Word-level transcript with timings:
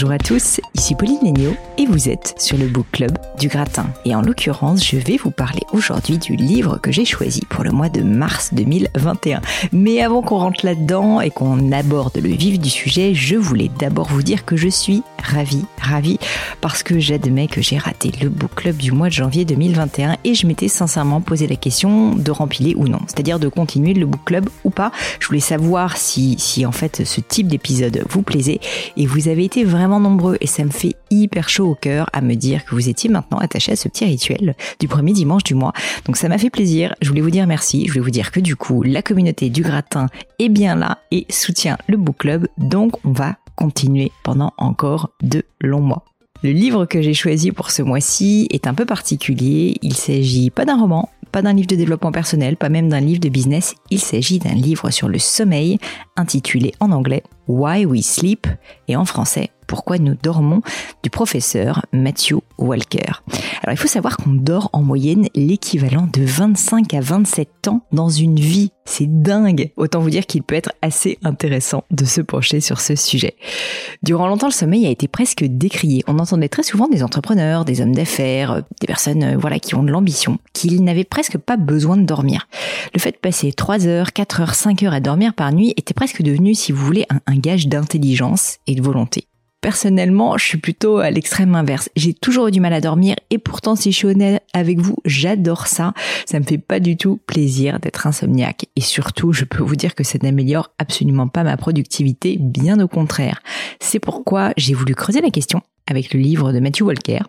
Bonjour 0.00 0.12
à 0.12 0.18
tous, 0.18 0.60
ici 0.76 0.94
Pauline 0.94 1.18
Léniaud 1.24 1.56
et 1.76 1.84
vous 1.84 2.08
êtes 2.08 2.36
sur 2.38 2.56
le 2.56 2.68
Book 2.68 2.86
Club 2.92 3.18
du 3.40 3.48
Gratin. 3.48 3.86
Et 4.04 4.14
en 4.14 4.22
l'occurrence, 4.22 4.86
je 4.88 4.96
vais 4.96 5.16
vous 5.16 5.32
parler 5.32 5.62
aujourd'hui 5.72 6.18
du 6.18 6.36
livre 6.36 6.78
que 6.80 6.92
j'ai 6.92 7.04
choisi 7.04 7.44
pour 7.46 7.64
le 7.64 7.72
mois 7.72 7.88
de 7.88 8.02
mars 8.02 8.54
2021. 8.54 9.40
Mais 9.72 10.00
avant 10.00 10.22
qu'on 10.22 10.38
rentre 10.38 10.64
là-dedans 10.64 11.20
et 11.20 11.30
qu'on 11.30 11.72
aborde 11.72 12.16
le 12.16 12.28
vif 12.28 12.60
du 12.60 12.70
sujet, 12.70 13.12
je 13.12 13.34
voulais 13.34 13.72
d'abord 13.76 14.06
vous 14.06 14.22
dire 14.22 14.44
que 14.44 14.56
je 14.56 14.68
suis 14.68 15.02
ravie, 15.22 15.64
ravie, 15.80 16.18
parce 16.60 16.82
que 16.82 16.98
j'admets 16.98 17.48
que 17.48 17.60
j'ai 17.60 17.78
raté 17.78 18.12
le 18.20 18.28
Book 18.28 18.54
Club 18.54 18.76
du 18.76 18.92
mois 18.92 19.08
de 19.08 19.12
janvier 19.12 19.44
2021 19.44 20.16
et 20.24 20.34
je 20.34 20.46
m'étais 20.46 20.68
sincèrement 20.68 21.20
posé 21.20 21.46
la 21.46 21.56
question 21.56 22.14
de 22.14 22.30
remplir 22.30 22.78
ou 22.78 22.88
non, 22.88 23.00
c'est-à-dire 23.06 23.38
de 23.38 23.48
continuer 23.48 23.94
le 23.94 24.06
Book 24.06 24.24
Club 24.24 24.48
ou 24.64 24.70
pas. 24.70 24.92
Je 25.20 25.26
voulais 25.26 25.40
savoir 25.40 25.96
si, 25.96 26.36
si 26.38 26.66
en 26.66 26.72
fait 26.72 27.04
ce 27.04 27.20
type 27.20 27.48
d'épisode 27.48 28.04
vous 28.08 28.22
plaisait 28.22 28.60
et 28.96 29.06
vous 29.06 29.28
avez 29.28 29.44
été 29.44 29.64
vraiment 29.64 30.00
nombreux 30.00 30.36
et 30.40 30.46
ça 30.46 30.64
me 30.64 30.70
fait 30.70 30.94
hyper 31.10 31.48
chaud 31.48 31.70
au 31.70 31.74
cœur 31.74 32.08
à 32.12 32.20
me 32.20 32.34
dire 32.34 32.64
que 32.64 32.74
vous 32.74 32.88
étiez 32.88 33.10
maintenant 33.10 33.38
attachés 33.38 33.72
à 33.72 33.76
ce 33.76 33.88
petit 33.88 34.04
rituel 34.04 34.54
du 34.80 34.88
premier 34.88 35.12
dimanche 35.12 35.44
du 35.44 35.54
mois. 35.54 35.72
Donc 36.06 36.16
ça 36.16 36.28
m'a 36.28 36.38
fait 36.38 36.50
plaisir. 36.50 36.94
Je 37.02 37.08
voulais 37.08 37.20
vous 37.20 37.30
dire 37.30 37.46
merci. 37.46 37.86
Je 37.86 37.92
voulais 37.92 38.04
vous 38.04 38.10
dire 38.10 38.30
que 38.30 38.40
du 38.40 38.56
coup, 38.56 38.82
la 38.82 39.02
communauté 39.02 39.50
du 39.50 39.62
gratin 39.62 40.06
est 40.38 40.48
bien 40.48 40.74
là 40.74 40.98
et 41.10 41.26
soutient 41.30 41.78
le 41.86 41.96
book 41.96 42.18
club. 42.18 42.48
Donc 42.58 42.92
on 43.04 43.12
va 43.12 43.36
continuer 43.58 44.12
pendant 44.22 44.52
encore 44.56 45.10
deux 45.20 45.42
longs 45.60 45.80
mois. 45.80 46.04
Le 46.44 46.52
livre 46.52 46.86
que 46.86 47.02
j'ai 47.02 47.14
choisi 47.14 47.50
pour 47.50 47.72
ce 47.72 47.82
mois-ci 47.82 48.46
est 48.52 48.68
un 48.68 48.74
peu 48.74 48.86
particulier. 48.86 49.74
Il 49.82 49.94
s'agit 49.94 50.50
pas 50.50 50.64
d'un 50.64 50.78
roman, 50.78 51.08
pas 51.32 51.42
d'un 51.42 51.52
livre 51.52 51.66
de 51.66 51.74
développement 51.74 52.12
personnel, 52.12 52.56
pas 52.56 52.68
même 52.68 52.88
d'un 52.88 53.00
livre 53.00 53.18
de 53.18 53.28
business. 53.28 53.74
Il 53.90 53.98
s'agit 53.98 54.38
d'un 54.38 54.54
livre 54.54 54.90
sur 54.90 55.08
le 55.08 55.18
sommeil 55.18 55.78
intitulé 56.16 56.72
en 56.78 56.92
anglais 56.92 57.24
Why 57.48 57.86
We 57.86 58.04
Sleep 58.04 58.46
et 58.86 58.96
en 58.96 59.04
français 59.04 59.50
pourquoi 59.68 59.98
nous 59.98 60.16
dormons 60.20 60.62
du 61.04 61.10
professeur 61.10 61.86
Matthew 61.92 62.38
Walker. 62.56 63.22
Alors 63.62 63.72
il 63.72 63.76
faut 63.76 63.86
savoir 63.86 64.16
qu'on 64.16 64.32
dort 64.32 64.70
en 64.72 64.82
moyenne 64.82 65.28
l'équivalent 65.36 66.08
de 66.12 66.24
25 66.24 66.94
à 66.94 67.00
27 67.00 67.68
ans 67.68 67.82
dans 67.92 68.08
une 68.08 68.40
vie. 68.40 68.72
C'est 68.86 69.22
dingue. 69.22 69.70
Autant 69.76 70.00
vous 70.00 70.08
dire 70.08 70.24
qu'il 70.24 70.42
peut 70.42 70.54
être 70.54 70.72
assez 70.80 71.18
intéressant 71.22 71.84
de 71.90 72.06
se 72.06 72.22
pencher 72.22 72.60
sur 72.60 72.80
ce 72.80 72.96
sujet. 72.96 73.36
Durant 74.02 74.26
longtemps, 74.26 74.46
le 74.46 74.52
sommeil 74.52 74.86
a 74.86 74.90
été 74.90 75.06
presque 75.06 75.44
décrié. 75.44 76.02
On 76.06 76.18
entendait 76.18 76.48
très 76.48 76.62
souvent 76.62 76.88
des 76.88 77.02
entrepreneurs, 77.02 77.66
des 77.66 77.82
hommes 77.82 77.94
d'affaires, 77.94 78.62
des 78.80 78.86
personnes 78.86 79.22
euh, 79.22 79.36
voilà 79.38 79.58
qui 79.58 79.74
ont 79.74 79.82
de 79.82 79.90
l'ambition, 79.90 80.38
qu'ils 80.54 80.82
n'avaient 80.82 81.04
presque 81.04 81.36
pas 81.36 81.58
besoin 81.58 81.98
de 81.98 82.04
dormir. 82.04 82.48
Le 82.94 83.00
fait 83.00 83.12
de 83.12 83.18
passer 83.18 83.52
3 83.52 83.86
heures, 83.86 84.14
4 84.14 84.40
heures, 84.40 84.54
5 84.54 84.82
heures 84.84 84.94
à 84.94 85.00
dormir 85.00 85.34
par 85.34 85.52
nuit 85.52 85.74
était 85.76 85.92
presque 85.92 86.22
devenu, 86.22 86.54
si 86.54 86.72
vous 86.72 86.82
voulez, 86.82 87.04
un, 87.10 87.20
un 87.26 87.36
gage 87.40 87.68
d'intelligence 87.68 88.58
et 88.66 88.74
de 88.74 88.82
volonté. 88.82 89.28
Personnellement, 89.60 90.38
je 90.38 90.44
suis 90.44 90.58
plutôt 90.58 90.98
à 90.98 91.10
l'extrême 91.10 91.56
inverse. 91.56 91.90
J'ai 91.96 92.14
toujours 92.14 92.46
eu 92.46 92.50
du 92.52 92.60
mal 92.60 92.72
à 92.72 92.80
dormir 92.80 93.16
et 93.30 93.38
pourtant, 93.38 93.74
si 93.74 93.90
je 93.90 93.96
suis 93.96 94.06
honnête 94.06 94.42
avec 94.52 94.78
vous, 94.78 94.96
j'adore 95.04 95.66
ça. 95.66 95.94
Ça 96.26 96.38
me 96.38 96.44
fait 96.44 96.58
pas 96.58 96.78
du 96.78 96.96
tout 96.96 97.18
plaisir 97.26 97.80
d'être 97.80 98.06
insomniaque. 98.06 98.66
Et 98.76 98.80
surtout, 98.80 99.32
je 99.32 99.44
peux 99.44 99.64
vous 99.64 99.74
dire 99.74 99.96
que 99.96 100.04
ça 100.04 100.18
n'améliore 100.22 100.70
absolument 100.78 101.26
pas 101.26 101.42
ma 101.42 101.56
productivité, 101.56 102.36
bien 102.38 102.78
au 102.78 102.86
contraire. 102.86 103.42
C'est 103.80 103.98
pourquoi 103.98 104.52
j'ai 104.56 104.74
voulu 104.74 104.94
creuser 104.94 105.20
la 105.20 105.30
question 105.30 105.60
avec 105.88 106.14
le 106.14 106.20
livre 106.20 106.52
de 106.52 106.60
Matthew 106.60 106.82
Walker, 106.82 107.20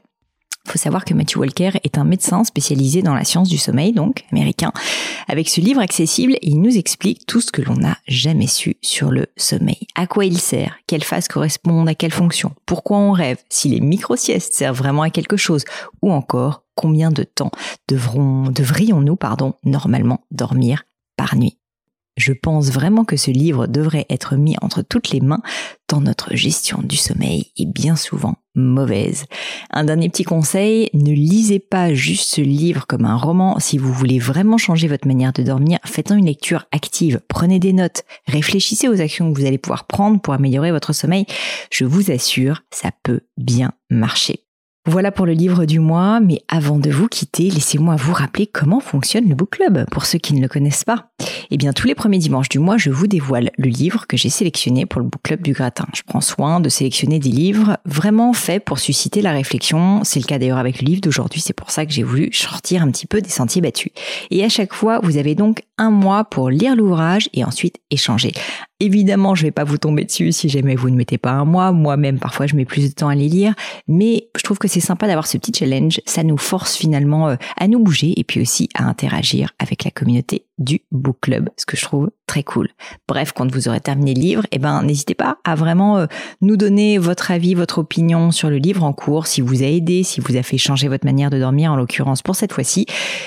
faut 0.72 0.78
savoir 0.78 1.06
que 1.06 1.14
Matthew 1.14 1.38
Walker 1.38 1.72
est 1.84 1.98
un 1.98 2.04
médecin 2.04 2.44
spécialisé 2.44 3.02
dans 3.02 3.14
la 3.14 3.24
science 3.24 3.50
du 3.50 3.58
sommeil, 3.58 3.94
donc 3.94 4.26
américain. 4.32 4.72
Avec 5.28 5.50
ce 5.50 5.62
livre 5.62 5.82
accessible, 5.82 6.38
il 6.42 6.62
nous 6.62 6.78
explique 6.78 7.26
tout 7.26 7.42
ce 7.42 7.52
que 7.52 7.62
l'on 7.62 7.76
n'a 7.76 7.98
jamais 8.08 8.48
su 8.48 8.78
sur 8.82 9.12
le 9.12 9.28
sommeil. 9.38 9.88
À 9.96 10.08
quoi 10.08 10.26
il 10.26 10.40
sert? 10.40 10.76
Quelles 10.88 11.04
phases 11.04 11.28
correspondent 11.28 11.90
à 11.90 11.96
quelle 11.96 12.14
fonction 12.14 12.54
Pourquoi 12.66 12.98
on 12.98 13.12
rêve? 13.12 13.38
Si 13.50 13.70
les 13.70 13.80
micro-siestes 13.80 14.54
servent 14.54 14.78
vraiment 14.78 15.04
à 15.04 15.10
quelque 15.10 15.38
chose? 15.38 15.66
Ou 16.02 16.12
encore, 16.12 16.64
combien 16.76 17.12
de 17.12 17.24
temps 17.24 17.52
devrions-nous, 17.88 19.16
pardon, 19.16 19.54
normalement 19.64 20.22
dormir 20.32 20.84
par 21.18 21.36
nuit? 21.36 21.58
Je 22.18 22.34
pense 22.34 22.70
vraiment 22.70 23.06
que 23.06 23.16
ce 23.16 23.32
livre 23.32 23.66
devrait 23.68 24.06
être 24.10 24.36
mis 24.36 24.58
entre 24.62 24.82
toutes 24.82 25.12
les 25.12 25.22
mains 25.22 25.42
tant 25.88 26.02
notre 26.02 26.36
gestion 26.36 26.82
du 26.84 26.98
sommeil 26.98 27.52
est 27.58 27.66
bien 27.66 27.96
souvent 27.96 28.36
mauvaise. 28.56 29.26
Un 29.72 29.84
dernier 29.84 30.10
petit 30.10 30.24
conseil, 30.24 30.90
ne 30.94 31.12
lisez 31.12 31.60
pas 31.60 31.94
juste 31.94 32.30
ce 32.30 32.42
livre 32.42 32.88
comme 32.88 33.06
un 33.06 33.16
roman. 33.16 33.60
Si 33.60 33.78
vous 33.78 33.94
voulez 33.94 34.20
vraiment 34.20 34.58
changer 34.58 34.88
votre 34.88 35.08
manière 35.08 35.34
de 35.34 35.44
dormir, 35.44 35.80
faites-en 35.86 36.16
une 36.16 36.26
lecture 36.26 36.66
active. 36.72 37.22
Prenez 37.28 37.60
des 37.60 37.74
notes. 37.74 38.04
Réfléchissez 38.28 38.88
aux 38.88 39.02
actions 39.02 39.32
que 39.32 39.40
vous 39.40 39.46
allez 39.46 39.58
pouvoir 39.58 39.86
prendre 39.86 40.20
pour 40.20 40.34
améliorer 40.34 40.72
votre 40.72 40.94
sommeil. 40.94 41.26
Je 41.72 41.86
vous 41.86 42.12
assure, 42.12 42.64
ça 42.72 42.92
peut 43.04 43.22
bien 43.38 43.72
marcher. 43.90 44.49
Voilà 44.90 45.12
pour 45.12 45.28
le 45.28 45.34
livre 45.34 45.66
du 45.66 45.80
mois, 45.80 46.20
mais 46.20 46.42
avant 46.48 46.80
de 46.80 46.90
vous 46.90 47.08
quitter, 47.08 47.52
laissez-moi 47.52 47.96
vous 47.96 48.12
rappeler 48.12 48.48
comment 48.48 48.80
fonctionne 48.80 49.30
le 49.30 49.36
book 49.36 49.52
club 49.52 49.86
pour 49.92 50.08
ceux 50.08 50.18
qui 50.18 50.34
ne 50.34 50.42
le 50.42 50.48
connaissent 50.48 50.84
pas. 50.84 51.12
Eh 51.52 51.58
bien, 51.58 51.74
tous 51.74 51.86
les 51.86 51.94
premiers 51.94 52.18
dimanches 52.18 52.50
du 52.50 52.58
mois, 52.58 52.78
je 52.78 52.90
vous 52.90 53.06
dévoile 53.06 53.52
le 53.56 53.70
livre 53.70 54.08
que 54.08 54.18
j'ai 54.18 54.32
sélectionné 54.32 54.88
pour 54.88 55.00
le 55.00 55.06
book 55.06 55.22
club 55.22 55.44
du 55.44 55.54
gratin. 55.54 55.86
Je 55.94 56.02
prends 56.08 56.22
soin 56.22 56.60
de 56.60 56.70
sélectionner 56.70 57.20
des 57.20 57.30
livres 57.30 57.78
vraiment 57.86 58.34
faits 58.34 58.66
pour 58.66 58.80
susciter 58.80 59.22
la 59.22 59.32
réflexion. 59.32 60.02
C'est 60.04 60.20
le 60.20 60.26
cas 60.26 60.40
d'ailleurs 60.40 60.58
avec 60.58 60.82
le 60.82 60.88
livre 60.88 61.02
d'aujourd'hui, 61.02 61.40
c'est 61.40 61.54
pour 61.54 61.70
ça 61.70 61.86
que 61.86 61.92
j'ai 61.92 62.02
voulu 62.02 62.34
sortir 62.34 62.82
un 62.82 62.90
petit 62.90 63.06
peu 63.06 63.22
des 63.22 63.30
sentiers 63.30 63.62
battus. 63.62 63.92
Et 64.32 64.44
à 64.44 64.50
chaque 64.50 64.74
fois, 64.74 65.02
vous 65.04 65.18
avez 65.18 65.36
donc 65.36 65.62
un 65.78 65.92
mois 65.92 66.24
pour 66.24 66.50
lire 66.50 66.76
l'ouvrage 66.76 67.30
et 67.34 67.44
ensuite 67.44 67.78
échanger. 67.92 68.32
Évidemment, 68.82 69.36
je 69.36 69.44
vais 69.44 69.52
pas 69.52 69.66
vous 69.66 69.78
tomber 69.78 70.06
dessus 70.06 70.32
si 70.32 70.48
jamais 70.48 70.76
vous 70.76 70.90
ne 70.90 70.96
mettez 70.96 71.18
pas 71.18 71.32
un 71.32 71.44
mois. 71.44 71.72
Moi-même, 71.72 72.18
parfois, 72.18 72.48
je 72.48 72.56
mets 72.56 72.66
plus 72.66 72.90
de 72.90 72.94
temps 72.94 73.10
à 73.10 73.16
les 73.16 73.28
lire. 73.28 73.54
Mais 73.88 74.30
je 74.38 74.44
trouve 74.44 74.58
que 74.58 74.70
c'est 74.70 74.80
sympa 74.80 75.08
d'avoir 75.08 75.28
ce 75.28 75.38
petit 75.38 75.52
challenge. 75.54 76.00
Ça 76.06 76.24
nous 76.24 76.38
force 76.38 76.76
finalement 76.78 77.30
euh, 77.30 77.36
à 77.58 77.68
nous 77.68 77.80
bouger 77.80 78.14
et 78.18 78.24
puis 78.24 78.42
aussi 78.42 78.70
à 78.76 78.86
interagir 78.86 79.52
avec 79.60 79.84
la 79.84 79.92
communauté 79.92 80.46
du 80.60 80.82
book 80.92 81.18
club, 81.22 81.50
ce 81.58 81.66
que 81.66 81.76
je 81.76 81.84
trouve 81.84 82.12
très 82.28 82.44
cool. 82.44 82.70
Bref, 83.08 83.32
quand 83.32 83.52
vous 83.52 83.68
aurez 83.68 83.80
terminé 83.80 84.14
le 84.14 84.22
livre, 84.22 84.44
eh 84.52 84.60
ben, 84.60 84.84
n'hésitez 84.84 85.16
pas 85.16 85.38
à 85.44 85.56
vraiment 85.56 85.98
euh, 85.98 86.06
nous 86.42 86.58
donner 86.58 87.00
votre 87.00 87.32
avis, 87.32 87.56
votre 87.56 87.80
opinion 87.80 88.30
sur 88.30 88.52
le 88.52 88.58
livre 88.58 88.84
en 88.84 88.94
cours, 88.94 89.26
si 89.26 89.42
vous 89.42 89.64
a 89.64 89.66
aidé, 89.66 90.04
si 90.04 90.22
vous 90.22 90.38
a 90.38 90.44
fait 90.44 90.60
changer 90.60 90.88
votre 90.88 91.06
manière 91.06 91.32
de 91.32 91.40
dormir, 91.40 91.72
en 91.72 91.76
l'occurrence 91.76 92.22
pour 92.22 92.36
cette 92.36 92.54
fois-ci. 92.54 92.86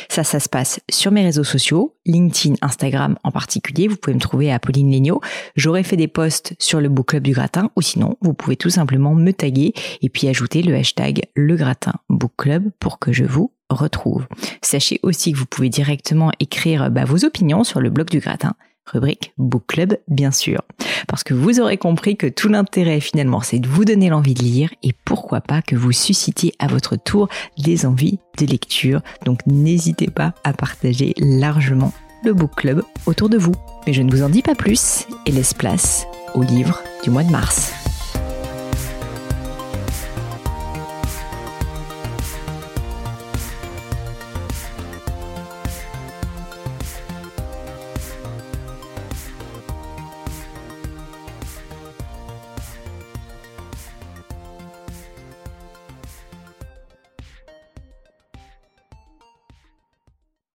Ça, 0.09 0.23
ça 0.23 0.39
se 0.39 0.49
passe 0.49 0.79
sur 0.89 1.11
mes 1.11 1.25
réseaux 1.25 1.43
sociaux, 1.43 1.97
LinkedIn, 2.07 2.55
Instagram 2.63 3.17
en 3.25 3.33
particulier. 3.33 3.89
Vous 3.89 3.97
pouvez 3.97 4.15
me 4.15 4.21
trouver 4.21 4.53
à 4.53 4.61
Pauline 4.61 4.93
Legnaud. 4.93 5.21
J'aurai 5.57 5.83
fait 5.83 5.97
des 5.97 6.09
posts 6.09 6.55
sur 6.61 6.81
le 6.81 6.89
book 6.89 7.09
club 7.09 7.25
du 7.25 7.33
gratin 7.33 7.71
ou 7.75 7.83
sinon, 7.83 8.17
vous 8.21 8.35
pouvez 8.35 8.57
tout 8.57 8.71
simplement 8.71 9.15
me 9.15 9.33
taguer 9.33 9.73
et 10.01 10.09
puis 10.11 10.29
ajouter 10.29 10.63
le 10.63 10.77
hashtag 10.77 11.23
le 11.35 11.57
gratin 11.57 11.95
book 12.09 12.33
club 12.37 12.71
pour 12.79 13.01
que 13.01 13.13
je 13.13 13.25
vous 13.25 13.53
retrouve. 13.73 14.27
Sachez 14.63 15.01
aussi 15.03 15.33
que 15.33 15.39
vous 15.39 15.47
pouvez 15.47 15.69
directement 15.69 16.31
écrire 16.41 16.91
bah, 16.91 17.05
vos 17.05 17.25
opinions 17.25 17.65
sur 17.65 17.81
le 17.81 17.91
blog 17.91 18.09
du 18.09 18.21
gratin 18.21 18.55
rubrique 18.87 19.33
Book 19.39 19.65
Club 19.69 19.97
bien 20.09 20.31
sûr. 20.31 20.63
Parce 21.09 21.25
que 21.25 21.35
vous 21.35 21.61
aurez 21.61 21.77
compris 21.77 22.17
que 22.17 22.27
tout 22.27 22.49
l'intérêt 22.49 23.01
finalement 23.01 23.41
c'est 23.41 23.59
de 23.59 23.69
vous 23.69 23.85
donner 23.85 24.09
l'envie 24.09 24.35
de 24.35 24.43
lire 24.43 24.71
et 24.83 24.93
pourquoi 25.05 25.41
pas 25.41 25.63
que 25.63 25.77
vous 25.77 25.93
suscitiez 25.93 26.53
à 26.59 26.67
votre 26.67 26.97
tour 26.97 27.29
des 27.59 27.87
envies 27.87 28.19
de 28.39 28.47
lecture. 28.47 29.01
Donc 29.25 29.41
n'hésitez 29.47 30.09
pas 30.09 30.35
à 30.45 30.53
partager 30.53 31.15
largement 31.19 31.93
le 32.25 32.35
Book 32.35 32.55
Club 32.57 32.83
autour 33.07 33.29
de 33.29 33.39
vous. 33.39 33.55
Mais 33.87 33.93
je 33.93 34.03
ne 34.03 34.11
vous 34.11 34.23
en 34.23 34.29
dis 34.29 34.43
pas 34.43 34.55
plus 34.55 35.07
et 35.27 35.33
laisse 35.33 35.55
place 35.55 36.07
au 36.35 36.43
livre 36.43 36.81
du 37.03 37.11
mois 37.11 37.25
de 37.25 37.31
mars. 37.31 37.82